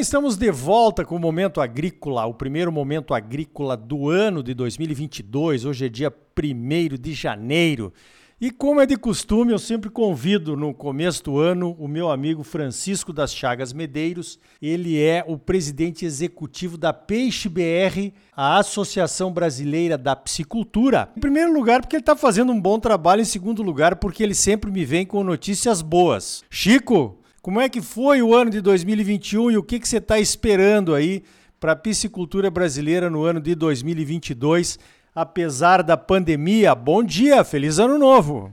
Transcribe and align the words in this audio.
bem, 0.00 0.02
estamos 0.02 0.38
de 0.38 0.50
volta 0.50 1.04
com 1.04 1.14
o 1.14 1.18
Momento 1.18 1.60
Agrícola, 1.60 2.24
o 2.24 2.32
primeiro 2.32 2.72
Momento 2.72 3.12
Agrícola 3.12 3.76
do 3.76 4.08
ano 4.08 4.42
de 4.42 4.54
2022. 4.54 5.66
Hoje 5.66 5.84
é 5.84 5.88
dia 5.90 6.10
1 6.10 6.96
de 6.98 7.12
janeiro. 7.12 7.92
E 8.40 8.50
como 8.50 8.80
é 8.80 8.86
de 8.86 8.96
costume, 8.96 9.52
eu 9.52 9.58
sempre 9.58 9.90
convido 9.90 10.56
no 10.56 10.72
começo 10.72 11.22
do 11.24 11.38
ano 11.38 11.76
o 11.78 11.86
meu 11.86 12.10
amigo 12.10 12.42
Francisco 12.42 13.12
das 13.12 13.34
Chagas 13.34 13.74
Medeiros. 13.74 14.38
Ele 14.62 14.98
é 14.98 15.22
o 15.28 15.36
presidente 15.36 16.06
executivo 16.06 16.78
da 16.78 16.94
Peixe 16.94 17.50
BR, 17.50 18.14
a 18.34 18.56
Associação 18.56 19.30
Brasileira 19.30 19.98
da 19.98 20.16
Piscicultura. 20.16 21.10
Em 21.14 21.20
primeiro 21.20 21.52
lugar, 21.52 21.82
porque 21.82 21.96
ele 21.96 22.00
está 22.00 22.16
fazendo 22.16 22.50
um 22.50 22.60
bom 22.60 22.78
trabalho. 22.78 23.20
Em 23.20 23.26
segundo 23.26 23.62
lugar, 23.62 23.96
porque 23.96 24.22
ele 24.22 24.34
sempre 24.34 24.70
me 24.70 24.82
vem 24.82 25.04
com 25.04 25.22
notícias 25.22 25.82
boas. 25.82 26.42
Chico, 26.48 27.19
como 27.42 27.60
é 27.60 27.68
que 27.68 27.80
foi 27.80 28.22
o 28.22 28.34
ano 28.34 28.50
de 28.50 28.60
2021 28.60 29.50
e 29.52 29.56
o 29.56 29.62
que, 29.62 29.80
que 29.80 29.88
você 29.88 29.98
está 29.98 30.18
esperando 30.18 30.94
aí 30.94 31.22
para 31.58 31.72
a 31.72 31.76
piscicultura 31.76 32.50
brasileira 32.50 33.10
no 33.10 33.22
ano 33.24 33.40
de 33.40 33.54
2022? 33.54 34.78
apesar 35.14 35.82
da 35.82 35.96
pandemia. 35.96 36.74
Bom 36.74 37.02
dia, 37.02 37.44
feliz 37.44 37.78
ano 37.78 37.98
novo. 37.98 38.52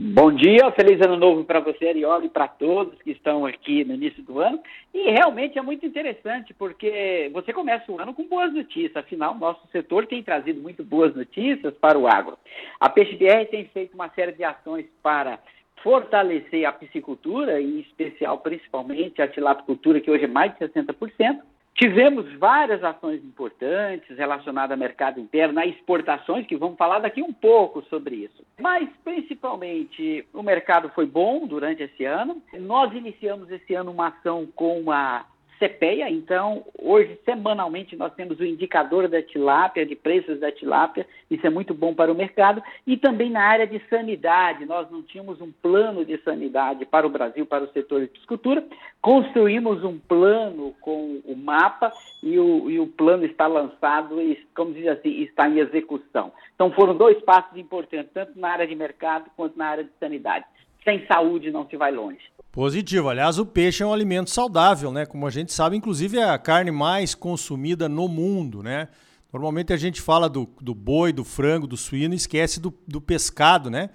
Bom 0.00 0.30
dia, 0.30 0.70
feliz 0.76 1.00
ano 1.00 1.16
novo 1.16 1.44
para 1.44 1.58
você, 1.58 1.88
Arioli, 1.88 2.26
e 2.26 2.30
para 2.30 2.46
todos 2.46 3.02
que 3.02 3.10
estão 3.10 3.44
aqui 3.44 3.84
no 3.84 3.94
início 3.94 4.22
do 4.22 4.38
ano. 4.38 4.60
E 4.94 5.10
realmente 5.10 5.58
é 5.58 5.62
muito 5.62 5.84
interessante, 5.84 6.54
porque 6.54 7.28
você 7.32 7.52
começa 7.52 7.90
o 7.90 8.00
ano 8.00 8.14
com 8.14 8.22
boas 8.28 8.54
notícias, 8.54 8.96
afinal, 8.96 9.34
nosso 9.34 9.66
setor 9.72 10.06
tem 10.06 10.22
trazido 10.22 10.60
muito 10.60 10.84
boas 10.84 11.12
notícias 11.16 11.74
para 11.80 11.98
o 11.98 12.06
agro. 12.06 12.38
A 12.78 12.88
PeixeBR 12.88 13.46
tem 13.50 13.64
feito 13.74 13.94
uma 13.94 14.08
série 14.10 14.32
de 14.32 14.44
ações 14.44 14.86
para 15.02 15.40
fortalecer 15.82 16.64
a 16.66 16.72
piscicultura, 16.72 17.60
em 17.60 17.80
especial, 17.80 18.38
principalmente, 18.38 19.22
a 19.22 19.28
tilapicultura, 19.28 20.00
que 20.00 20.10
hoje 20.10 20.24
é 20.24 20.28
mais 20.28 20.52
de 20.52 20.66
60%. 20.66 21.40
Tivemos 21.74 22.32
várias 22.38 22.82
ações 22.82 23.22
importantes 23.22 24.16
relacionadas 24.18 24.72
ao 24.72 24.78
mercado 24.78 25.20
interno, 25.20 25.60
a 25.60 25.66
exportações, 25.66 26.44
que 26.44 26.56
vamos 26.56 26.76
falar 26.76 26.98
daqui 26.98 27.22
um 27.22 27.32
pouco 27.32 27.82
sobre 27.82 28.16
isso. 28.16 28.44
Mas, 28.60 28.88
principalmente, 29.04 30.26
o 30.34 30.42
mercado 30.42 30.88
foi 30.88 31.06
bom 31.06 31.46
durante 31.46 31.84
esse 31.84 32.04
ano. 32.04 32.42
Nós 32.54 32.92
iniciamos 32.92 33.48
esse 33.50 33.74
ano 33.74 33.92
uma 33.92 34.08
ação 34.08 34.48
com 34.56 34.90
a 34.90 35.24
CPEA, 35.58 36.08
então, 36.10 36.64
hoje, 36.80 37.18
semanalmente, 37.24 37.96
nós 37.96 38.14
temos 38.14 38.38
o 38.38 38.44
indicador 38.44 39.08
da 39.08 39.20
tilápia, 39.22 39.84
de 39.84 39.96
preços 39.96 40.38
da 40.40 40.52
tilápia, 40.52 41.06
isso 41.30 41.46
é 41.46 41.50
muito 41.50 41.74
bom 41.74 41.92
para 41.94 42.10
o 42.10 42.14
mercado, 42.14 42.62
e 42.86 42.96
também 42.96 43.30
na 43.30 43.42
área 43.42 43.66
de 43.66 43.80
sanidade, 43.90 44.64
nós 44.64 44.90
não 44.90 45.02
tínhamos 45.02 45.40
um 45.40 45.50
plano 45.50 46.04
de 46.04 46.16
sanidade 46.22 46.86
para 46.86 47.06
o 47.06 47.10
Brasil, 47.10 47.44
para 47.44 47.64
o 47.64 47.72
setor 47.72 48.00
de 48.02 48.06
piscicultura, 48.08 48.64
construímos 49.02 49.84
um 49.84 49.98
plano 49.98 50.74
com 50.80 51.20
o 51.24 51.36
mapa, 51.36 51.92
e 52.22 52.38
o, 52.38 52.70
e 52.70 52.78
o 52.78 52.86
plano 52.86 53.24
está 53.24 53.46
lançado, 53.46 54.20
e, 54.22 54.36
como 54.54 54.72
diz 54.72 54.86
assim, 54.86 55.22
está 55.22 55.48
em 55.48 55.58
execução. 55.58 56.32
Então, 56.54 56.70
foram 56.72 56.96
dois 56.96 57.20
passos 57.22 57.56
importantes, 57.56 58.12
tanto 58.12 58.38
na 58.38 58.50
área 58.50 58.66
de 58.66 58.74
mercado 58.74 59.30
quanto 59.36 59.58
na 59.58 59.66
área 59.66 59.84
de 59.84 59.90
sanidade. 59.98 60.44
Sem 60.88 61.06
saúde 61.06 61.50
não 61.50 61.68
se 61.68 61.76
vai 61.76 61.92
longe. 61.92 62.18
Positivo. 62.50 63.10
Aliás, 63.10 63.38
o 63.38 63.44
peixe 63.44 63.82
é 63.82 63.86
um 63.86 63.92
alimento 63.92 64.30
saudável, 64.30 64.90
né? 64.90 65.04
Como 65.04 65.26
a 65.26 65.30
gente 65.30 65.52
sabe, 65.52 65.76
inclusive 65.76 66.16
é 66.16 66.24
a 66.24 66.38
carne 66.38 66.70
mais 66.70 67.14
consumida 67.14 67.90
no 67.90 68.08
mundo, 68.08 68.62
né? 68.62 68.88
Normalmente 69.30 69.70
a 69.70 69.76
gente 69.76 70.00
fala 70.00 70.30
do, 70.30 70.48
do 70.58 70.74
boi, 70.74 71.12
do 71.12 71.24
frango, 71.24 71.66
do 71.66 71.76
suíno 71.76 72.14
e 72.14 72.16
esquece 72.16 72.58
do, 72.58 72.72
do 72.86 73.02
pescado, 73.02 73.68
né? 73.68 73.90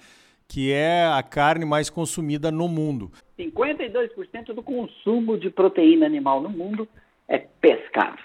Que 0.47 0.71
é 0.71 1.07
a 1.07 1.23
carne 1.23 1.65
mais 1.65 1.89
consumida 1.89 2.51
no 2.51 2.67
mundo. 2.67 3.11
52% 3.39 4.53
do 4.53 4.61
consumo 4.61 5.35
de 5.35 5.49
proteína 5.49 6.05
animal 6.05 6.41
no 6.41 6.49
mundo 6.51 6.87
é 7.27 7.39
pescado. 7.39 8.19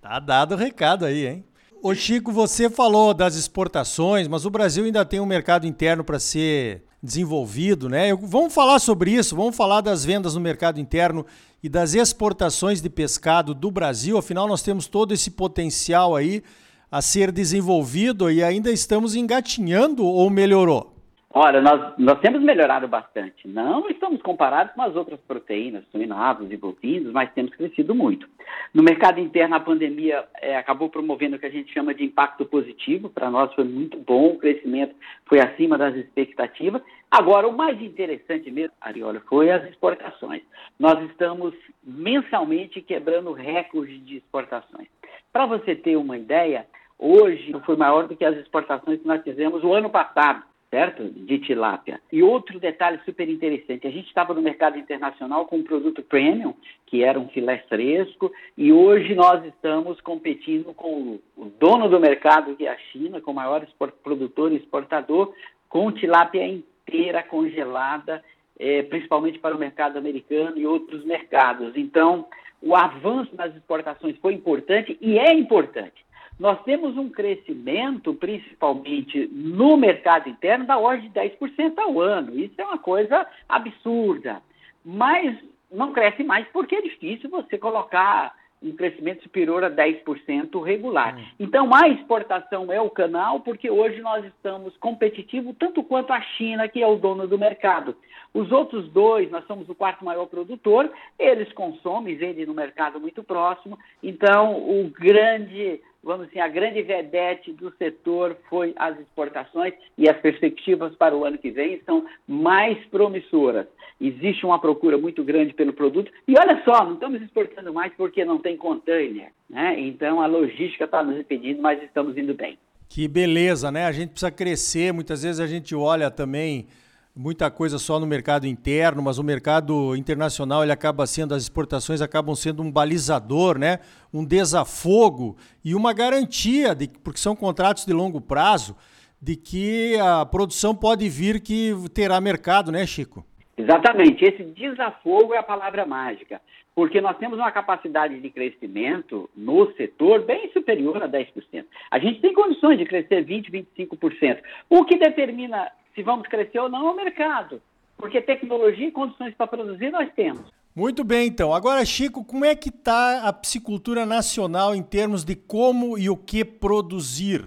Tá 0.00 0.20
dado 0.20 0.54
o 0.54 0.56
recado 0.56 1.04
aí, 1.04 1.26
hein? 1.26 1.44
Ô 1.82 1.92
Chico, 1.96 2.30
você 2.30 2.70
falou 2.70 3.12
das 3.12 3.34
exportações, 3.34 4.28
mas 4.28 4.46
o 4.46 4.50
Brasil 4.50 4.84
ainda 4.84 5.04
tem 5.04 5.18
um 5.18 5.26
mercado 5.26 5.66
interno 5.66 6.04
para 6.04 6.20
ser 6.20 6.84
desenvolvido, 7.04 7.88
né? 7.88 8.10
Eu, 8.10 8.16
vamos 8.16 8.54
falar 8.54 8.78
sobre 8.78 9.10
isso, 9.10 9.36
vamos 9.36 9.54
falar 9.54 9.80
das 9.80 10.04
vendas 10.04 10.34
no 10.34 10.40
mercado 10.40 10.80
interno 10.80 11.26
e 11.62 11.68
das 11.68 11.94
exportações 11.94 12.80
de 12.80 12.88
pescado 12.88 13.54
do 13.54 13.70
Brasil. 13.70 14.16
Afinal, 14.16 14.48
nós 14.48 14.62
temos 14.62 14.86
todo 14.86 15.12
esse 15.12 15.30
potencial 15.30 16.16
aí 16.16 16.42
a 16.90 17.02
ser 17.02 17.30
desenvolvido 17.30 18.30
e 18.30 18.42
ainda 18.42 18.70
estamos 18.70 19.14
engatinhando 19.14 20.04
ou 20.04 20.30
melhorou? 20.30 20.93
Olha, 21.36 21.60
nós, 21.60 21.94
nós 21.98 22.20
temos 22.20 22.40
melhorado 22.40 22.86
bastante. 22.86 23.48
Não 23.48 23.88
estamos 23.90 24.22
comparados 24.22 24.72
com 24.72 24.82
as 24.82 24.94
outras 24.94 25.18
proteínas, 25.22 25.82
suínos 25.90 26.16
e 26.48 26.56
bovinos, 26.56 27.12
mas 27.12 27.32
temos 27.32 27.52
crescido 27.56 27.92
muito. 27.92 28.28
No 28.72 28.84
mercado 28.84 29.18
interno, 29.18 29.56
a 29.56 29.60
pandemia 29.60 30.24
é, 30.40 30.56
acabou 30.56 30.88
promovendo 30.88 31.34
o 31.34 31.38
que 31.40 31.46
a 31.46 31.50
gente 31.50 31.74
chama 31.74 31.92
de 31.92 32.04
impacto 32.04 32.44
positivo. 32.44 33.10
Para 33.10 33.32
nós 33.32 33.52
foi 33.52 33.64
muito 33.64 33.98
bom, 33.98 34.28
o 34.28 34.38
crescimento 34.38 34.94
foi 35.26 35.40
acima 35.40 35.76
das 35.76 35.96
expectativas. 35.96 36.80
Agora, 37.10 37.48
o 37.48 37.56
mais 37.56 37.82
interessante 37.82 38.48
mesmo, 38.48 38.72
Ariola, 38.80 39.20
foi 39.28 39.50
as 39.50 39.64
exportações. 39.68 40.42
Nós 40.78 41.02
estamos 41.10 41.52
mensalmente 41.82 42.80
quebrando 42.80 43.32
recordes 43.32 44.06
de 44.06 44.18
exportações. 44.18 44.86
Para 45.32 45.46
você 45.46 45.74
ter 45.74 45.96
uma 45.96 46.16
ideia, 46.16 46.64
hoje 46.96 47.52
foi 47.66 47.74
maior 47.74 48.06
do 48.06 48.14
que 48.14 48.24
as 48.24 48.36
exportações 48.36 49.00
que 49.00 49.08
nós 49.08 49.20
fizemos 49.24 49.64
o 49.64 49.72
ano 49.72 49.90
passado 49.90 50.44
certo? 50.74 51.04
De 51.04 51.38
tilápia. 51.38 52.00
E 52.10 52.20
outro 52.20 52.58
detalhe 52.58 52.98
super 53.04 53.28
interessante, 53.28 53.86
a 53.86 53.90
gente 53.92 54.08
estava 54.08 54.34
no 54.34 54.42
mercado 54.42 54.76
internacional 54.76 55.46
com 55.46 55.58
um 55.58 55.62
produto 55.62 56.02
premium, 56.02 56.52
que 56.84 57.04
era 57.04 57.16
um 57.16 57.28
filé 57.28 57.58
fresco, 57.68 58.32
e 58.58 58.72
hoje 58.72 59.14
nós 59.14 59.44
estamos 59.44 60.00
competindo 60.00 60.74
com 60.74 61.20
o 61.36 61.44
dono 61.60 61.88
do 61.88 62.00
mercado, 62.00 62.56
que 62.56 62.66
é 62.66 62.72
a 62.72 62.78
China, 62.90 63.20
com 63.20 63.30
o 63.30 63.34
maior 63.34 63.64
produtor 64.02 64.50
e 64.50 64.56
exportador, 64.56 65.32
com 65.68 65.92
tilápia 65.92 66.44
inteira 66.44 67.22
congelada, 67.22 68.20
é, 68.58 68.82
principalmente 68.82 69.38
para 69.38 69.54
o 69.54 69.58
mercado 69.58 69.96
americano 69.96 70.58
e 70.58 70.66
outros 70.66 71.04
mercados. 71.04 71.76
Então, 71.76 72.26
o 72.60 72.74
avanço 72.74 73.30
nas 73.36 73.54
exportações 73.54 74.16
foi 74.18 74.34
importante 74.34 74.98
e 75.00 75.20
é 75.20 75.32
importante 75.32 76.03
nós 76.38 76.62
temos 76.64 76.96
um 76.96 77.08
crescimento, 77.08 78.14
principalmente 78.14 79.26
no 79.32 79.76
mercado 79.76 80.28
interno, 80.28 80.66
da 80.66 80.78
ordem 80.78 81.08
de 81.08 81.20
10% 81.20 81.78
ao 81.78 82.00
ano. 82.00 82.38
Isso 82.38 82.54
é 82.58 82.64
uma 82.64 82.78
coisa 82.78 83.26
absurda. 83.48 84.42
Mas 84.84 85.36
não 85.70 85.92
cresce 85.92 86.24
mais 86.24 86.46
porque 86.52 86.76
é 86.76 86.82
difícil 86.82 87.30
você 87.30 87.56
colocar 87.56 88.34
um 88.62 88.74
crescimento 88.74 89.22
superior 89.22 89.62
a 89.62 89.70
10% 89.70 90.62
regular. 90.62 91.16
Hum. 91.16 91.24
Então, 91.38 91.74
a 91.74 91.86
exportação 91.88 92.72
é 92.72 92.80
o 92.80 92.88
canal, 92.88 93.40
porque 93.40 93.70
hoje 93.70 94.00
nós 94.00 94.24
estamos 94.24 94.74
competitivos 94.78 95.54
tanto 95.58 95.82
quanto 95.82 96.12
a 96.12 96.20
China, 96.20 96.66
que 96.66 96.82
é 96.82 96.86
o 96.86 96.96
dono 96.96 97.28
do 97.28 97.38
mercado. 97.38 97.94
Os 98.32 98.50
outros 98.50 98.88
dois, 98.88 99.30
nós 99.30 99.46
somos 99.46 99.68
o 99.68 99.74
quarto 99.74 100.04
maior 100.04 100.26
produtor, 100.26 100.90
eles 101.18 101.52
consomem, 101.52 102.16
vendem 102.16 102.46
no 102.46 102.54
mercado 102.54 102.98
muito 102.98 103.22
próximo. 103.22 103.78
Então, 104.02 104.54
o 104.56 104.88
grande 104.88 105.80
vamos 106.04 106.28
dizer, 106.28 106.40
a 106.40 106.48
grande 106.48 106.82
vedete 106.82 107.52
do 107.52 107.72
setor 107.76 108.36
foi 108.48 108.72
as 108.76 108.98
exportações 109.00 109.74
e 109.96 110.08
as 110.08 110.16
perspectivas 110.20 110.94
para 110.94 111.16
o 111.16 111.24
ano 111.24 111.38
que 111.38 111.50
vem 111.50 111.80
são 111.84 112.04
mais 112.28 112.78
promissoras. 112.86 113.66
Existe 114.00 114.44
uma 114.44 114.58
procura 114.58 114.98
muito 114.98 115.24
grande 115.24 115.54
pelo 115.54 115.72
produto 115.72 116.12
e 116.28 116.34
olha 116.38 116.62
só, 116.64 116.84
não 116.84 116.94
estamos 116.94 117.22
exportando 117.22 117.72
mais 117.72 117.92
porque 117.96 118.24
não 118.24 118.38
tem 118.38 118.56
container, 118.56 119.30
né? 119.48 119.80
Então 119.80 120.20
a 120.20 120.26
logística 120.26 120.84
está 120.84 121.02
nos 121.02 121.18
impedindo, 121.18 121.62
mas 121.62 121.82
estamos 121.82 122.16
indo 122.16 122.34
bem. 122.34 122.58
Que 122.88 123.08
beleza, 123.08 123.72
né? 123.72 123.86
A 123.86 123.92
gente 123.92 124.10
precisa 124.10 124.30
crescer. 124.30 124.92
Muitas 124.92 125.22
vezes 125.22 125.40
a 125.40 125.46
gente 125.46 125.74
olha 125.74 126.10
também 126.10 126.66
muita 127.16 127.48
coisa 127.50 127.78
só 127.78 128.00
no 128.00 128.06
mercado 128.06 128.46
interno, 128.46 129.00
mas 129.00 129.18
o 129.18 129.22
mercado 129.22 129.94
internacional 129.94 130.62
ele 130.62 130.72
acaba 130.72 131.06
sendo, 131.06 131.34
as 131.34 131.42
exportações 131.42 132.02
acabam 132.02 132.34
sendo 132.34 132.62
um 132.62 132.70
balizador, 132.70 133.56
né? 133.56 133.78
um 134.12 134.24
desafogo 134.24 135.36
e 135.64 135.74
uma 135.74 135.92
garantia, 135.92 136.74
de, 136.74 136.88
porque 136.88 137.18
são 137.18 137.36
contratos 137.36 137.86
de 137.86 137.92
longo 137.92 138.20
prazo, 138.20 138.76
de 139.22 139.36
que 139.36 139.96
a 140.00 140.26
produção 140.26 140.74
pode 140.74 141.08
vir 141.08 141.40
que 141.40 141.72
terá 141.94 142.20
mercado, 142.20 142.72
né, 142.72 142.84
Chico? 142.86 143.24
Exatamente. 143.56 144.24
Esse 144.24 144.42
desafogo 144.42 145.32
é 145.32 145.38
a 145.38 145.42
palavra 145.42 145.86
mágica, 145.86 146.40
porque 146.74 147.00
nós 147.00 147.16
temos 147.16 147.38
uma 147.38 147.52
capacidade 147.52 148.20
de 148.20 148.28
crescimento 148.28 149.30
no 149.36 149.72
setor 149.74 150.24
bem 150.24 150.50
superior 150.52 151.00
a 151.00 151.08
10%. 151.08 151.64
A 151.90 151.98
gente 152.00 152.20
tem 152.20 152.34
condições 152.34 152.76
de 152.76 152.84
crescer 152.84 153.24
20%, 153.24 153.64
25%. 153.78 154.38
O 154.68 154.84
que 154.84 154.98
determina 154.98 155.70
se 155.94 156.02
vamos 156.02 156.26
crescer 156.28 156.58
ou 156.58 156.68
não 156.68 156.88
é 156.88 156.90
o 156.90 156.96
mercado, 156.96 157.60
porque 157.96 158.20
tecnologia 158.20 158.88
e 158.88 158.92
condições 158.92 159.34
para 159.34 159.46
produzir 159.46 159.90
nós 159.90 160.12
temos. 160.14 160.42
Muito 160.74 161.04
bem, 161.04 161.28
então. 161.28 161.54
Agora, 161.54 161.84
Chico, 161.84 162.24
como 162.24 162.44
é 162.44 162.54
que 162.54 162.68
está 162.68 163.28
a 163.28 163.32
piscicultura 163.32 164.04
nacional 164.04 164.74
em 164.74 164.82
termos 164.82 165.24
de 165.24 165.36
como 165.36 165.96
e 165.96 166.10
o 166.10 166.16
que 166.16 166.44
produzir? 166.44 167.44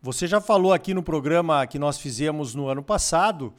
Você 0.00 0.26
já 0.26 0.40
falou 0.40 0.72
aqui 0.72 0.94
no 0.94 1.02
programa 1.02 1.66
que 1.66 1.78
nós 1.78 1.98
fizemos 1.98 2.54
no 2.54 2.68
ano 2.68 2.82
passado 2.82 3.52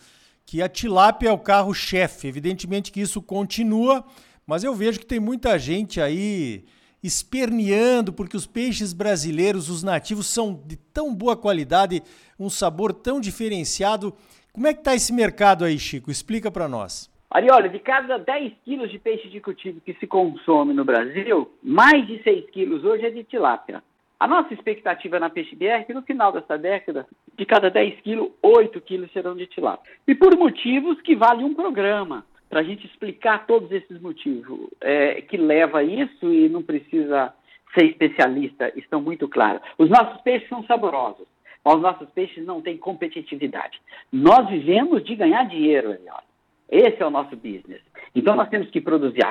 que 0.43 0.61
a 0.61 0.67
tilápia 0.67 1.29
é 1.29 1.31
o 1.31 1.38
carro-chefe. 1.38 2.27
Evidentemente 2.27 2.91
que 2.91 2.99
isso 2.99 3.21
continua, 3.21 4.03
Mas 4.45 4.63
eu 4.63 4.73
vejo 4.75 4.99
que 4.99 5.05
tem 5.05 5.19
muita 5.19 5.57
gente 5.57 6.01
aí 6.01 6.65
esperneando 7.03 8.13
porque 8.13 8.38
os 8.38 8.45
peixes 8.45 8.94
brasileiros, 8.94 9.69
os 9.69 9.83
nativos, 9.83 10.27
são 10.27 10.62
de 10.65 10.75
tão 10.75 11.13
boa 11.13 11.36
qualidade, 11.36 12.01
um 12.39 12.50
sabor 12.50 12.94
tão 12.94 13.19
diferenciado. 13.19 14.13
Como 14.53 14.68
é 14.68 14.74
que 14.74 14.80
está 14.80 14.94
esse 14.94 15.13
mercado 15.13 15.65
aí, 15.65 15.80
Chico? 15.80 16.12
Explica 16.12 16.51
para 16.51 16.68
nós. 16.68 17.09
Arioli, 17.30 17.69
de 17.69 17.80
cada 17.80 18.18
10 18.18 18.53
quilos 18.65 18.92
de 18.92 19.00
peixe 19.00 19.30
de 19.30 19.39
cultivo 19.39 19.80
que 19.80 19.94
se 19.94 20.06
consome 20.06 20.74
no 20.74 20.83
Brasil, 20.83 21.50
mais 21.63 22.06
de 22.06 22.21
6 22.24 22.50
quilos 22.50 22.83
hoje 22.83 23.06
é 23.06 23.09
de 23.09 23.24
tilápia. 23.24 23.81
A 24.19 24.27
nossa 24.27 24.53
expectativa 24.53 25.19
na 25.19 25.30
Peixe 25.31 25.56
BR 25.56 25.65
é 25.65 25.83
que 25.83 25.94
no 25.94 26.03
final 26.03 26.31
dessa 26.31 26.56
década, 26.56 27.07
de 27.36 27.44
cada 27.44 27.71
10 27.71 28.01
quilos, 28.01 28.30
8 28.44 28.80
quilos 28.81 29.12
serão 29.13 29.36
de 29.36 29.48
tilápia. 29.48 29.92
E 30.07 30.13
por 30.13 30.38
motivos 30.38 31.01
que 31.01 31.15
vale 31.15 31.44
um 31.44 31.56
programa 31.56 32.24
para 32.51 32.59
a 32.59 32.63
gente 32.63 32.86
explicar 32.86 33.48
todos 33.48 33.71
esses 33.71 34.00
motivos 34.01 34.69
é, 34.81 35.21
que 35.21 35.38
leva 35.38 35.80
a 35.80 35.83
isso 35.83 36.31
e 36.33 36.50
não 36.50 36.62
precisa 36.62 37.33
ser 37.74 37.86
especialista, 37.86 38.71
estão 38.75 39.01
muito 39.01 39.25
claros. 39.30 39.62
Os 39.77 39.89
nossos 39.89 40.21
peixes 40.21 40.50
são 40.50 40.62
saborosos, 40.65 41.25
mas 41.63 41.75
os 41.75 41.81
nossos 41.81 42.09
peixes 42.09 42.45
não 42.45 42.62
têm 42.62 42.77
competitividade. 42.77 43.80
Nós 44.12 44.50
vivemos 44.50 45.01
de 45.06 45.15
ganhar 45.15 45.45
dinheiro, 45.45 45.92
Eliot. 45.92 46.24
Esse 46.69 47.01
é 47.01 47.06
o 47.06 47.09
nosso 47.09 47.38
business. 47.38 47.81
Então 48.13 48.36
nós 48.36 48.50
temos 48.50 48.69
que 48.69 48.81
produzir 48.81 49.21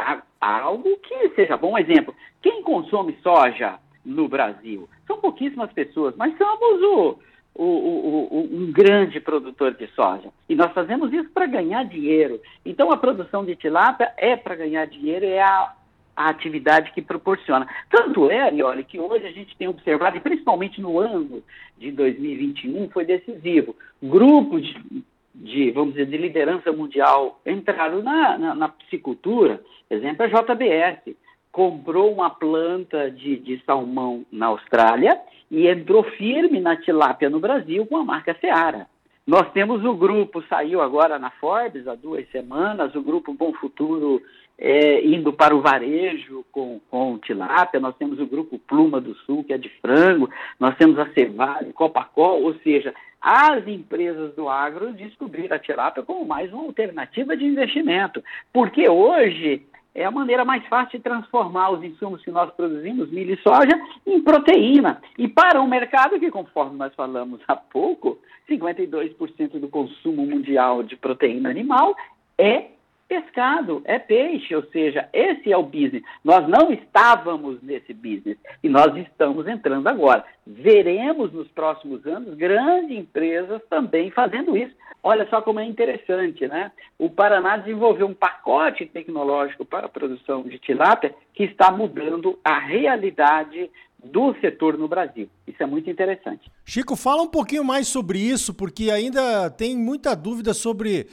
algo 0.41 0.97
que 0.97 1.29
seja 1.31 1.59
bom. 1.59 1.77
Exemplo, 1.77 2.15
quem 2.41 2.63
consome 2.63 3.19
soja 3.23 3.79
no 4.03 4.29
Brasil? 4.29 4.89
São 5.07 5.19
pouquíssimas 5.19 5.71
pessoas, 5.75 6.17
mas 6.17 6.37
somos 6.39 6.83
o, 6.83 7.19
o, 7.55 7.65
o, 7.65 8.49
um 8.53 8.73
grande 8.73 9.21
produtor 9.21 9.75
de 9.75 9.87
soja. 9.89 10.29
E 10.49 10.55
nós 10.55 10.73
fazemos 10.73 11.13
isso 11.13 11.29
para 11.31 11.47
ganhar 11.47 11.85
dinheiro. 11.85 12.41
Então, 12.65 12.91
a 12.91 12.97
produção 12.97 13.45
de 13.45 13.57
tilápia 13.57 14.13
é 14.17 14.37
para 14.37 14.55
ganhar 14.55 14.87
dinheiro, 14.87 15.27
é 15.27 15.41
a, 15.41 15.73
a, 16.17 16.29
atividade 16.29 16.93
que 16.93 17.03
proporciona. 17.03 17.69
Tanto 17.91 18.31
é, 18.31 18.41
Arioli, 18.41 18.85
que 18.85 18.99
hoje 18.99 19.27
a 19.27 19.33
gente 19.33 19.57
tem 19.57 19.69
observado, 19.69 20.17
e 20.17 20.21
principalmente 20.21 20.81
no 20.81 20.99
ano 20.99 21.43
de 21.77 21.91
2021, 21.91 22.89
foi 22.91 23.05
decisivo. 23.05 23.77
Grupos 24.03 24.63
de, 24.63 25.05
de 25.35 25.71
vamos 25.73 25.95
dizer, 25.95 26.07
de 26.07 26.17
liderança 26.17 26.73
mundial 26.73 27.41
entraram 27.45 28.03
na, 28.03 28.39
na, 28.39 28.55
na 28.55 28.69
piscicultura, 28.69 29.61
exemplo, 29.91 30.25
a 30.25 30.29
JBS 30.29 31.15
comprou 31.53 32.13
uma 32.13 32.31
planta 32.31 33.11
de, 33.11 33.37
de 33.37 33.61
salmão 33.65 34.25
na 34.31 34.47
Austrália 34.47 35.21
e 35.51 35.67
entrou 35.67 36.03
firme 36.03 36.61
na 36.61 36.77
tilápia 36.77 37.29
no 37.29 37.41
Brasil 37.41 37.85
com 37.87 37.97
a 37.97 38.05
marca 38.05 38.37
Seara. 38.41 38.87
Nós 39.27 39.51
temos 39.53 39.85
o 39.85 39.95
grupo, 39.95 40.43
saiu 40.49 40.81
agora 40.81 41.19
na 41.19 41.31
Forbes 41.31 41.87
há 41.87 41.95
duas 41.95 42.29
semanas, 42.31 42.95
o 42.95 43.03
grupo 43.03 43.35
Bom 43.35 43.53
Futuro 43.53 44.23
é, 44.59 45.05
indo 45.07 45.33
para 45.33 45.55
o 45.57 45.61
varejo 45.61 46.45
com, 46.53 46.81
com 46.91 47.19
tilápia, 47.19 47.81
nós 47.81 47.97
temos 47.97 48.21
o 48.21 48.27
grupo 48.27 48.59
Pluma 48.59 49.01
do 49.01 49.15
Sul, 49.15 49.43
que 49.43 49.53
é 49.53 49.59
de 49.59 49.71
frango, 49.81 50.29
nós 50.59 50.77
temos 50.77 50.99
a 50.99 51.11
Cevale, 51.13 51.73
Copacol, 51.73 52.43
ou 52.43 52.55
seja, 52.57 52.95
as 53.21 53.67
empresas 53.67 54.35
do 54.35 54.49
agro 54.49 54.93
descobriram 54.93 55.57
a 55.57 55.59
tilápia 55.59 56.03
como 56.03 56.27
mais 56.27 56.53
uma 56.53 56.65
alternativa 56.65 57.37
de 57.37 57.45
investimento, 57.45 58.23
porque 58.53 58.89
hoje 58.89 59.63
é 60.01 60.07
a 60.07 60.11
maneira 60.11 60.47
mais 60.47 60.67
fácil 60.67 60.99
de 60.99 61.05
transformar 61.05 61.71
os 61.73 61.85
insumos 61.85 62.25
que 62.25 62.31
nós 62.31 62.51
produzimos, 62.55 63.11
milho 63.11 63.35
e 63.35 63.43
soja, 63.43 63.79
em 64.07 64.23
proteína. 64.23 65.03
E 65.19 65.29
para 65.29 65.61
um 65.61 65.69
mercado 65.69 66.19
que, 66.19 66.31
conforme 66.31 66.79
nós 66.79 66.95
falamos 66.95 67.41
há 67.47 67.55
pouco, 67.55 68.19
52% 68.49 69.61
do 69.61 69.69
consumo 69.69 70.25
mundial 70.25 70.83
de 70.83 70.97
proteína 70.97 71.51
animal 71.51 71.95
é 72.39 72.69
pescado, 73.11 73.83
é 73.87 73.99
peixe, 73.99 74.55
ou 74.55 74.63
seja, 74.71 75.09
esse 75.13 75.53
é 75.53 75.57
o 75.57 75.65
business. 75.65 76.05
Nós 76.23 76.49
não 76.49 76.73
estávamos 76.73 77.61
nesse 77.61 77.93
business 77.93 78.39
e 78.63 78.69
nós 78.69 78.97
estamos 78.97 79.49
entrando 79.49 79.89
agora. 79.89 80.25
Veremos 80.47 81.33
nos 81.33 81.49
próximos 81.49 82.07
anos 82.07 82.37
grandes 82.37 82.97
empresas 82.97 83.61
também 83.69 84.13
fazendo 84.13 84.57
isso. 84.57 84.73
Olha 85.03 85.27
só 85.29 85.43
como 85.43 85.59
é 85.59 85.65
interessante, 85.65 86.47
né? 86.47 86.71
O 86.97 87.11
Paraná 87.11 87.57
desenvolveu 87.57 88.07
um 88.07 88.15
pacote 88.15 88.87
tecnológico 88.87 89.65
para 89.65 89.87
a 89.87 89.91
produção 89.91 90.45
de 90.45 90.61
tilápia 90.61 91.13
que 91.35 91.43
está 91.43 91.73
mudando 91.73 92.39
a 92.45 92.61
realidade 92.61 93.69
do 94.05 94.35
setor 94.41 94.79
no 94.79 94.87
Brasil. 94.87 95.29
Isso 95.49 95.61
é 95.61 95.67
muito 95.67 95.91
interessante. 95.91 96.49
Chico, 96.65 96.95
fala 96.95 97.23
um 97.23 97.29
pouquinho 97.29 97.65
mais 97.65 97.89
sobre 97.89 98.21
isso, 98.21 98.55
porque 98.55 98.89
ainda 98.89 99.51
tem 99.51 99.77
muita 99.77 100.15
dúvida 100.15 100.55
sobre 100.55 101.09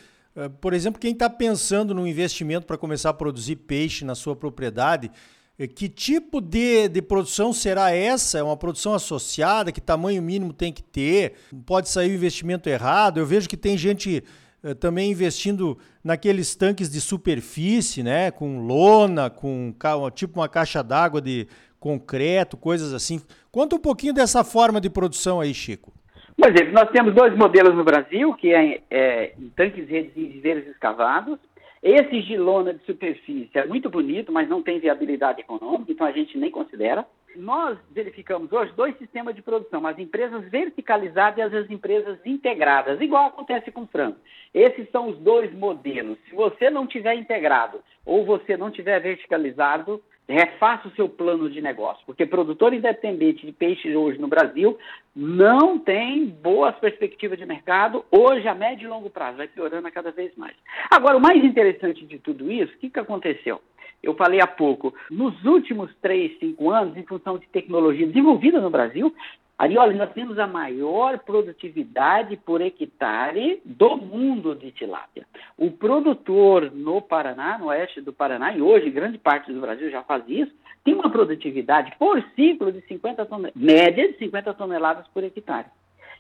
por 0.62 0.74
exemplo, 0.74 1.02
quem 1.02 1.14
está 1.14 1.30
pensando 1.30 1.94
no 1.94 2.08
investimento 2.08 2.68
para 2.68 2.78
começar 2.78 3.10
a 3.10 3.14
produzir 3.14 3.56
peixe 3.56 4.06
na 4.06 4.14
sua 4.14 4.36
propriedade, 4.36 5.10
eh, 5.58 5.66
que 5.66 5.90
tipo 5.90 6.40
de, 6.40 6.88
de 6.88 7.02
produção 7.02 7.52
será 7.52 7.92
essa? 7.92 8.38
É 8.38 8.44
uma 8.44 8.56
produção 8.56 8.94
associada? 8.94 9.72
Que 9.72 9.82
tamanho 9.82 10.22
mínimo 10.22 10.54
tem 10.54 10.72
que 10.72 10.84
ter? 10.84 11.34
Pode 11.66 11.90
sair 11.90 12.12
o 12.12 12.16
investimento 12.16 12.70
errado? 12.70 13.20
Eu 13.20 13.26
vejo 13.26 13.50
que 13.50 13.58
tem 13.58 13.78
gente 13.78 14.24
eh, 14.64 14.74
também 14.76 15.12
investindo 15.12 15.78
naqueles 16.04 16.56
tanques 16.56 16.90
de 16.90 17.02
superfície, 17.02 18.04
né? 18.04 18.30
Com 18.30 18.60
lona, 18.60 19.30
com 19.30 19.74
tipo 20.14 20.40
uma 20.40 20.48
caixa 20.48 20.84
d'água 20.84 21.20
de 21.20 21.48
concreto, 21.80 22.58
coisas 22.58 22.94
assim. 22.94 23.20
Conta 23.52 23.76
um 23.76 23.80
pouquinho 23.80 24.14
dessa 24.14 24.44
forma 24.44 24.80
de 24.80 24.90
produção 24.90 25.40
aí, 25.42 25.54
Chico. 25.54 25.97
Por 26.38 26.52
exemplo, 26.52 26.74
nós 26.74 26.90
temos 26.92 27.16
dois 27.16 27.36
modelos 27.36 27.74
no 27.74 27.84
Brasil, 27.84 28.32
que 28.36 28.54
é, 28.54 28.82
é 28.92 29.34
em 29.40 29.50
tanques 29.50 29.90
redes 29.90 30.68
escavados. 30.68 31.40
Esse 31.82 32.22
de 32.22 32.38
lona 32.38 32.74
de 32.74 32.84
superfície 32.86 33.50
é 33.56 33.66
muito 33.66 33.90
bonito, 33.90 34.32
mas 34.32 34.48
não 34.48 34.62
tem 34.62 34.80
viabilidade 34.80 35.42
econômica, 35.42 35.92
então 35.92 36.06
a 36.06 36.12
gente 36.12 36.38
nem 36.38 36.52
considera. 36.52 37.06
Nós 37.36 37.78
verificamos 37.92 38.52
hoje 38.52 38.72
dois 38.76 38.98
sistemas 38.98 39.36
de 39.36 39.42
produção, 39.42 39.86
as 39.86 40.00
empresas 40.00 40.50
verticalizadas 40.50 41.52
e 41.52 41.58
as 41.58 41.70
empresas 41.70 42.18
integradas, 42.26 43.00
igual 43.02 43.28
acontece 43.28 43.72
com 43.72 43.82
o 43.82 43.88
frango. 43.88 44.18
Esses 44.54 44.90
são 44.92 45.10
os 45.10 45.18
dois 45.20 45.54
modelos. 45.54 46.18
Se 46.30 46.36
você 46.36 46.70
não 46.70 46.88
tiver 46.88 47.16
integrado 47.16 47.80
ou 48.06 48.26
você 48.26 48.58
não 48.58 48.72
tiver 48.72 49.00
verticalizado, 49.00 50.02
refaça 50.28 50.88
o 50.88 50.92
seu 50.92 51.08
plano 51.08 51.50
de 51.50 51.62
negócio, 51.62 52.04
porque 52.06 52.26
produtor 52.26 52.74
independente 52.74 53.46
de 53.46 53.52
peixe 53.52 53.96
hoje 53.96 54.20
no 54.20 54.28
Brasil 54.28 54.78
não 55.16 55.80
tem 55.80 56.26
boas 56.26 56.76
perspectivas 56.80 57.38
de 57.38 57.46
mercado, 57.46 58.04
hoje 58.12 58.48
a 58.48 58.54
médio 58.54 58.88
e 58.88 58.90
longo 58.90 59.10
prazo, 59.10 59.38
vai 59.38 59.48
piorando 59.48 59.90
cada 59.92 60.12
vez 60.12 60.36
mais. 60.36 60.56
Agora, 60.92 61.18
o 61.18 61.22
mais 61.22 61.44
interessante 61.44 62.06
de 62.06 62.20
tudo 62.20 62.52
isso, 62.52 62.74
o 62.74 62.78
que, 62.78 62.90
que 62.90 63.00
aconteceu? 63.00 63.62
Eu 64.02 64.14
falei 64.16 64.40
há 64.42 64.48
pouco, 64.48 64.94
nos 65.10 65.44
últimos 65.44 65.94
três, 66.02 66.38
cinco 66.40 66.70
anos, 66.70 66.96
em 66.96 67.04
função 67.04 67.38
de 67.38 67.48
tecnologia 67.48 68.08
desenvolvida 68.08 68.62
no 68.62 68.70
Brasil, 68.70 69.14
Ali, 69.58 69.76
olha, 69.76 69.98
nós 69.98 70.14
temos 70.14 70.38
a 70.38 70.46
maior 70.46 71.18
produtividade 71.18 72.38
por 72.38 72.62
hectare 72.62 73.60
do 73.66 73.98
mundo 73.98 74.54
de 74.54 74.72
tilápia. 74.72 75.26
O 75.58 75.72
produtor 75.72 76.72
no 76.72 77.02
Paraná, 77.02 77.58
no 77.58 77.66
oeste 77.66 78.00
do 78.00 78.14
Paraná, 78.14 78.54
e 78.56 78.62
hoje 78.62 78.92
grande 78.92 79.18
parte 79.18 79.52
do 79.52 79.60
Brasil 79.60 79.90
já 79.90 80.04
faz 80.04 80.24
isso, 80.28 80.54
tem 80.84 80.94
uma 80.94 81.10
produtividade 81.10 81.92
por 81.98 82.24
ciclo 82.36 82.72
de 82.72 82.82
50 82.82 83.26
toneladas, 83.26 83.60
média 83.60 84.08
de 84.08 84.18
50 84.20 84.54
toneladas 84.54 85.08
por 85.08 85.24
hectare. 85.24 85.66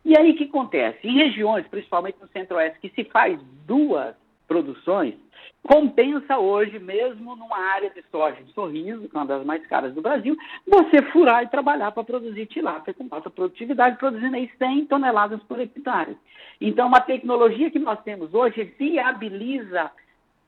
E 0.03 0.17
aí 0.17 0.31
o 0.31 0.35
que 0.35 0.45
acontece? 0.45 1.07
Em 1.07 1.17
regiões, 1.17 1.67
principalmente 1.67 2.17
no 2.19 2.27
centro-oeste, 2.29 2.79
que 2.79 2.89
se 2.89 3.03
faz 3.03 3.39
duas 3.67 4.15
produções, 4.47 5.15
compensa 5.63 6.37
hoje, 6.37 6.79
mesmo 6.79 7.35
numa 7.35 7.57
área 7.57 7.89
de 7.89 8.01
soja 8.09 8.41
de 8.41 8.53
sorriso, 8.53 9.09
que 9.09 9.15
é 9.15 9.19
uma 9.19 9.25
das 9.25 9.45
mais 9.45 9.65
caras 9.67 9.93
do 9.93 10.01
Brasil, 10.01 10.35
você 10.65 11.01
furar 11.11 11.43
e 11.43 11.49
trabalhar 11.49 11.91
para 11.91 12.03
produzir 12.03 12.45
tilápia 12.45 12.93
com 12.93 13.07
alta 13.11 13.29
produtividade, 13.29 13.97
produzindo 13.97 14.35
aí 14.35 14.49
100 14.57 14.85
toneladas 14.85 15.41
por 15.43 15.59
hectare. 15.59 16.17
Então, 16.59 16.87
uma 16.87 17.01
tecnologia 17.01 17.69
que 17.69 17.79
nós 17.79 18.01
temos 18.03 18.33
hoje 18.33 18.63
viabiliza 18.79 19.91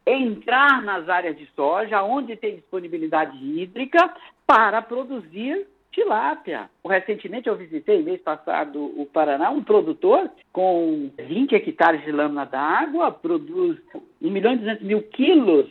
entrar 0.06 0.82
nas 0.82 1.08
áreas 1.08 1.38
de 1.38 1.46
soja, 1.56 2.02
onde 2.02 2.36
tem 2.36 2.56
disponibilidade 2.56 3.38
hídrica, 3.38 4.12
para 4.48 4.82
produzir 4.82 5.68
tilápia. 5.92 6.70
Recentemente 6.86 7.48
eu 7.48 7.56
visitei, 7.56 8.02
mês 8.02 8.22
passado, 8.22 8.84
o 9.00 9.06
Paraná, 9.06 9.50
um 9.50 9.64
produtor 9.64 10.30
com 10.52 11.10
20 11.18 11.56
hectares 11.56 12.04
de 12.04 12.12
lâmina 12.12 12.46
d'água, 12.46 13.12
produz 13.12 13.78
1 14.22 14.30
milhão 14.30 14.54
e 14.54 14.58
200 14.58 14.84
mil 14.84 15.02
quilos 15.04 15.68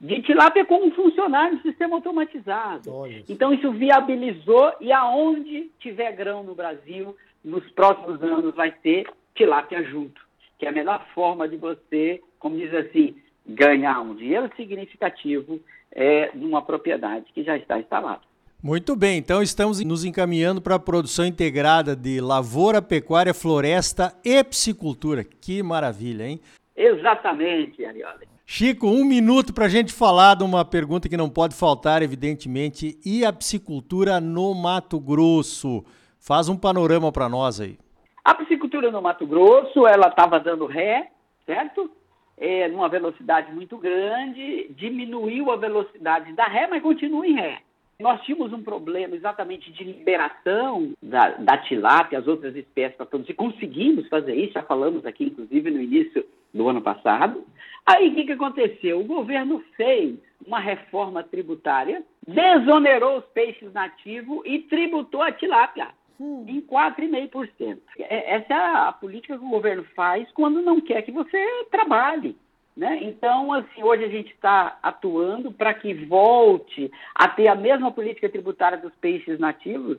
de 0.00 0.22
tilápia 0.22 0.64
como 0.64 0.90
funcionário 0.92 1.58
do 1.58 1.62
sistema 1.62 1.96
automatizado. 1.96 2.90
Olha. 2.92 3.22
Então 3.28 3.52
isso 3.52 3.70
viabilizou 3.72 4.72
e 4.80 4.90
aonde 4.92 5.70
tiver 5.78 6.12
grão 6.12 6.42
no 6.42 6.54
Brasil, 6.54 7.14
nos 7.44 7.68
próximos 7.72 8.22
anos 8.22 8.54
vai 8.54 8.70
ter 8.70 9.06
tilápia 9.34 9.82
junto, 9.84 10.20
que 10.58 10.66
é 10.66 10.70
a 10.70 10.72
melhor 10.72 11.06
forma 11.14 11.46
de 11.46 11.56
você, 11.56 12.22
como 12.38 12.56
diz 12.56 12.72
assim, 12.74 13.14
ganhar 13.46 14.00
um 14.00 14.14
dinheiro 14.14 14.50
significativo 14.56 15.60
é, 15.92 16.30
numa 16.34 16.62
propriedade 16.62 17.26
que 17.34 17.42
já 17.42 17.56
está 17.56 17.78
instalada. 17.78 18.29
Muito 18.62 18.94
bem, 18.94 19.16
então 19.16 19.40
estamos 19.40 19.82
nos 19.82 20.04
encaminhando 20.04 20.60
para 20.60 20.74
a 20.74 20.78
produção 20.78 21.24
integrada 21.24 21.96
de 21.96 22.20
lavoura, 22.20 22.82
pecuária, 22.82 23.32
floresta 23.32 24.12
e 24.22 24.44
piscicultura. 24.44 25.24
Que 25.24 25.62
maravilha, 25.62 26.24
hein? 26.24 26.38
Exatamente, 26.76 27.82
Ariane. 27.82 28.26
Chico, 28.44 28.86
um 28.86 29.02
minuto 29.02 29.54
para 29.54 29.64
a 29.64 29.68
gente 29.68 29.94
falar 29.94 30.36
de 30.36 30.44
uma 30.44 30.62
pergunta 30.62 31.08
que 31.08 31.16
não 31.16 31.30
pode 31.30 31.54
faltar, 31.54 32.02
evidentemente. 32.02 32.98
E 33.02 33.24
a 33.24 33.32
piscicultura 33.32 34.20
no 34.20 34.54
Mato 34.54 35.00
Grosso? 35.00 35.82
Faz 36.18 36.50
um 36.50 36.56
panorama 36.56 37.10
para 37.10 37.30
nós 37.30 37.62
aí. 37.62 37.78
A 38.22 38.34
piscicultura 38.34 38.90
no 38.90 39.00
Mato 39.00 39.26
Grosso, 39.26 39.86
ela 39.86 40.08
estava 40.08 40.38
dando 40.38 40.66
ré, 40.66 41.10
certo? 41.46 41.90
É, 42.36 42.68
numa 42.68 42.90
velocidade 42.90 43.50
muito 43.54 43.78
grande, 43.78 44.70
diminuiu 44.76 45.50
a 45.50 45.56
velocidade 45.56 46.34
da 46.34 46.44
ré, 46.44 46.66
mas 46.66 46.82
continua 46.82 47.26
em 47.26 47.36
ré. 47.36 47.62
Nós 48.00 48.22
tínhamos 48.22 48.52
um 48.52 48.62
problema 48.62 49.14
exatamente 49.14 49.70
de 49.70 49.84
liberação 49.84 50.92
da, 51.02 51.30
da 51.32 51.58
tilápia 51.58 52.16
e 52.16 52.20
as 52.20 52.26
outras 52.26 52.56
espécies 52.56 52.96
para 52.96 53.06
produzir. 53.06 53.34
Conseguimos 53.34 54.08
fazer 54.08 54.34
isso, 54.34 54.54
já 54.54 54.62
falamos 54.62 55.04
aqui, 55.04 55.24
inclusive, 55.24 55.70
no 55.70 55.80
início 55.80 56.24
do 56.52 56.68
ano 56.68 56.80
passado. 56.80 57.44
Aí 57.84 58.08
o 58.08 58.14
que, 58.14 58.24
que 58.24 58.32
aconteceu? 58.32 59.00
O 59.00 59.04
governo 59.04 59.62
fez 59.76 60.16
uma 60.46 60.58
reforma 60.58 61.22
tributária, 61.22 62.02
desonerou 62.26 63.18
os 63.18 63.24
peixes 63.26 63.72
nativos 63.72 64.40
e 64.44 64.60
tributou 64.60 65.22
a 65.22 65.32
tilápia 65.32 65.88
hum. 66.18 66.44
em 66.48 66.60
4,5%. 66.60 67.78
É, 67.98 68.36
essa 68.36 68.54
é 68.54 68.88
a 68.88 68.92
política 68.92 69.38
que 69.38 69.44
o 69.44 69.50
governo 69.50 69.84
faz 69.94 70.30
quando 70.32 70.62
não 70.62 70.80
quer 70.80 71.02
que 71.02 71.12
você 71.12 71.38
trabalhe. 71.70 72.36
Né? 72.76 73.00
Então, 73.02 73.52
assim, 73.52 73.82
hoje 73.82 74.04
a 74.04 74.08
gente 74.08 74.32
está 74.32 74.78
atuando 74.82 75.52
para 75.52 75.74
que 75.74 75.92
volte 75.92 76.90
a 77.14 77.28
ter 77.28 77.48
a 77.48 77.54
mesma 77.54 77.90
política 77.90 78.28
tributária 78.28 78.78
dos 78.78 78.94
peixes 78.94 79.38
nativos 79.38 79.98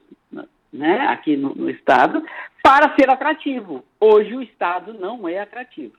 né, 0.71 1.07
aqui 1.07 1.35
no, 1.35 1.53
no 1.53 1.69
Estado, 1.69 2.23
para 2.63 2.95
ser 2.95 3.09
atrativo. 3.09 3.83
Hoje 3.99 4.35
o 4.35 4.41
Estado 4.41 4.93
não 4.93 5.27
é 5.27 5.39
atrativo. 5.39 5.93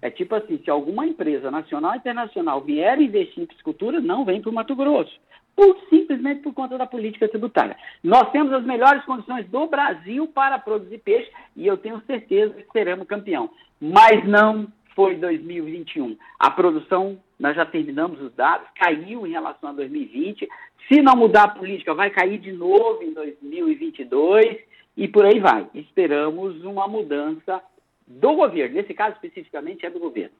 É 0.00 0.10
tipo 0.10 0.34
assim, 0.34 0.58
se 0.62 0.70
alguma 0.70 1.06
empresa 1.06 1.50
nacional 1.50 1.92
ou 1.92 1.96
internacional 1.96 2.60
vier 2.60 3.00
investir 3.00 3.42
em 3.42 3.46
piscicultura, 3.46 4.00
não 4.00 4.24
vem 4.24 4.40
para 4.40 4.50
o 4.50 4.54
Mato 4.54 4.74
Grosso. 4.74 5.18
Por, 5.54 5.78
simplesmente 5.88 6.42
por 6.42 6.52
conta 6.52 6.76
da 6.76 6.86
política 6.86 7.28
tributária. 7.28 7.76
Nós 8.04 8.30
temos 8.30 8.52
as 8.52 8.62
melhores 8.62 9.02
condições 9.06 9.46
do 9.48 9.66
Brasil 9.66 10.26
para 10.28 10.58
produzir 10.58 10.98
peixe 10.98 11.30
e 11.56 11.66
eu 11.66 11.78
tenho 11.78 12.02
certeza 12.06 12.52
que 12.52 12.70
seremos 12.72 13.06
campeão. 13.06 13.48
Mas 13.80 14.22
não 14.28 14.68
foi 14.96 15.14
2021. 15.16 16.16
A 16.38 16.50
produção, 16.50 17.20
nós 17.38 17.54
já 17.54 17.66
terminamos 17.66 18.18
os 18.20 18.32
dados, 18.32 18.66
caiu 18.74 19.26
em 19.26 19.30
relação 19.30 19.68
a 19.68 19.72
2020. 19.74 20.48
Se 20.88 21.02
não 21.02 21.14
mudar 21.14 21.44
a 21.44 21.48
política, 21.48 21.92
vai 21.92 22.08
cair 22.08 22.38
de 22.38 22.50
novo 22.50 23.02
em 23.02 23.12
2022 23.12 24.58
e 24.96 25.06
por 25.06 25.26
aí 25.26 25.38
vai. 25.38 25.68
Esperamos 25.74 26.64
uma 26.64 26.88
mudança 26.88 27.60
do 28.06 28.34
governo. 28.34 28.76
Nesse 28.76 28.94
caso, 28.94 29.16
especificamente, 29.16 29.84
é 29.84 29.90
do 29.90 30.00
governo. 30.00 30.34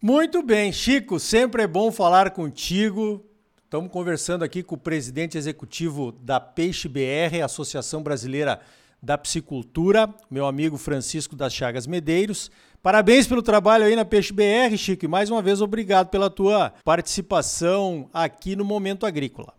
Muito 0.00 0.42
bem, 0.42 0.72
Chico, 0.72 1.18
sempre 1.18 1.62
é 1.62 1.66
bom 1.66 1.90
falar 1.90 2.32
contigo. 2.32 3.24
Estamos 3.64 3.90
conversando 3.90 4.44
aqui 4.44 4.62
com 4.62 4.74
o 4.74 4.78
presidente 4.78 5.38
executivo 5.38 6.12
da 6.12 6.38
Peixe 6.38 6.86
BR, 6.86 7.42
Associação 7.42 8.02
Brasileira 8.02 8.60
da 9.02 9.18
Psicultura, 9.18 10.08
meu 10.30 10.46
amigo 10.46 10.78
Francisco 10.78 11.34
das 11.34 11.52
Chagas 11.52 11.88
Medeiros. 11.88 12.50
Parabéns 12.80 13.26
pelo 13.26 13.42
trabalho 13.42 13.84
aí 13.84 13.96
na 13.96 14.04
Peixe 14.04 14.32
BR, 14.32 14.76
Chico, 14.76 15.04
e 15.04 15.08
mais 15.08 15.28
uma 15.28 15.42
vez 15.42 15.60
obrigado 15.60 16.08
pela 16.08 16.30
tua 16.30 16.72
participação 16.84 18.08
aqui 18.14 18.54
no 18.54 18.64
Momento 18.64 19.04
Agrícola. 19.04 19.54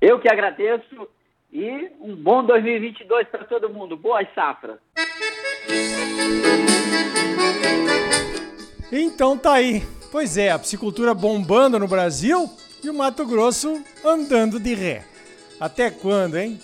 Eu 0.00 0.18
que 0.18 0.28
agradeço 0.28 1.08
e 1.52 1.90
um 2.00 2.16
bom 2.16 2.44
2022 2.44 3.28
para 3.28 3.44
todo 3.44 3.70
mundo. 3.70 3.96
Boas 3.96 4.26
safras. 4.34 4.78
Então 8.90 9.36
tá 9.38 9.54
aí. 9.54 9.82
Pois 10.10 10.36
é, 10.36 10.50
a 10.50 10.58
piscicultura 10.58 11.14
bombando 11.14 11.78
no 11.78 11.86
Brasil 11.86 12.48
e 12.82 12.88
o 12.88 12.94
Mato 12.94 13.26
Grosso 13.26 13.82
andando 14.04 14.58
de 14.58 14.74
ré. 14.74 15.04
Até 15.60 15.90
quando, 15.90 16.36
hein? 16.36 16.58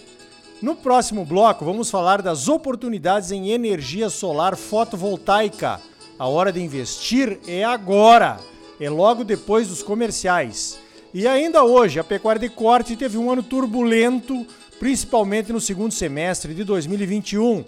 No 0.65 0.75
próximo 0.75 1.27
bloco, 1.27 1.63
vamos 1.63 1.91
falar 1.91 2.23
das 2.23 2.49
oportunidades 2.49 3.31
em 3.31 3.51
energia 3.51 4.09
solar 4.09 4.57
fotovoltaica 4.57 5.79
a 6.19 6.27
hora 6.27 6.51
de 6.51 6.59
investir 6.59 7.39
é 7.47 7.63
agora, 7.63 8.41
é 8.81 8.89
logo 8.89 9.25
depois 9.25 9.69
dos 9.69 9.83
comerciais. 9.83 10.79
E 11.13 11.29
ainda 11.29 11.65
hoje, 11.65 12.01
a 12.01 12.03
pecuária 12.03 12.41
de 12.41 12.49
corte 12.49 12.97
teve 12.97 13.19
um 13.19 13.31
ano 13.31 13.43
turbulento, 13.43 14.47
principalmente 14.79 15.53
no 15.53 15.61
segundo 15.61 15.93
semestre 15.93 16.55
de 16.55 16.65
2021. 16.65 17.63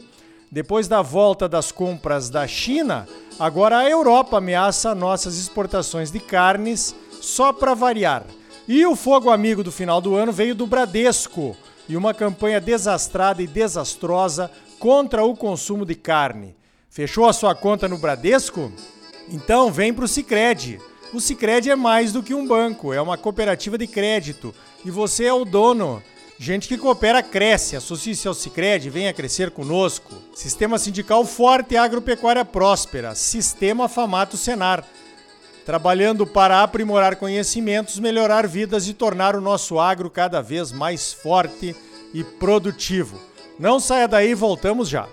Depois 0.50 0.88
da 0.88 1.02
volta 1.02 1.46
das 1.46 1.70
compras 1.70 2.30
da 2.30 2.46
China, 2.48 3.06
agora 3.38 3.76
a 3.76 3.90
Europa 3.90 4.38
ameaça 4.38 4.94
nossas 4.94 5.36
exportações 5.36 6.10
de 6.10 6.18
carnes, 6.18 6.96
só 7.20 7.52
para 7.52 7.74
variar. 7.74 8.24
E 8.66 8.86
o 8.86 8.96
fogo 8.96 9.28
amigo 9.28 9.62
do 9.62 9.70
final 9.70 10.00
do 10.00 10.14
ano 10.14 10.32
veio 10.32 10.54
do 10.54 10.66
Bradesco 10.66 11.54
e 11.88 11.96
uma 11.96 12.12
campanha 12.14 12.60
desastrada 12.60 13.42
e 13.42 13.46
desastrosa 13.46 14.50
contra 14.78 15.24
o 15.24 15.36
consumo 15.36 15.84
de 15.84 15.94
carne. 15.94 16.54
Fechou 16.90 17.28
a 17.28 17.32
sua 17.32 17.54
conta 17.54 17.86
no 17.86 17.98
Bradesco? 17.98 18.72
Então 19.28 19.70
vem 19.70 19.92
para 19.92 20.04
o 20.04 20.08
Sicredi. 20.08 20.80
O 21.12 21.20
Sicredi 21.20 21.70
é 21.70 21.76
mais 21.76 22.12
do 22.12 22.22
que 22.22 22.34
um 22.34 22.46
banco, 22.46 22.92
é 22.92 23.00
uma 23.00 23.16
cooperativa 23.16 23.78
de 23.78 23.86
crédito 23.86 24.54
e 24.84 24.90
você 24.90 25.24
é 25.24 25.32
o 25.32 25.44
dono. 25.44 26.02
Gente 26.38 26.68
que 26.68 26.76
coopera 26.76 27.22
cresce. 27.22 27.76
Associe-se 27.76 28.28
ao 28.28 28.34
Sicredi, 28.34 28.90
venha 28.90 29.14
crescer 29.14 29.50
conosco. 29.50 30.14
Sistema 30.34 30.78
sindical 30.78 31.24
forte 31.24 31.74
e 31.74 31.76
agropecuária 31.76 32.44
próspera. 32.44 33.14
Sistema 33.14 33.88
Famato 33.88 34.36
Senar. 34.36 34.84
Trabalhando 35.66 36.24
para 36.24 36.62
aprimorar 36.62 37.16
conhecimentos, 37.16 37.98
melhorar 37.98 38.46
vidas 38.46 38.86
e 38.86 38.94
tornar 38.94 39.34
o 39.34 39.40
nosso 39.40 39.80
agro 39.80 40.08
cada 40.08 40.40
vez 40.40 40.70
mais 40.70 41.12
forte 41.12 41.74
e 42.14 42.22
produtivo. 42.22 43.20
Não 43.58 43.80
saia 43.80 44.06
daí, 44.06 44.32
voltamos 44.32 44.88
já. 44.88 45.08